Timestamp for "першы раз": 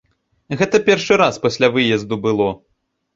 0.87-1.37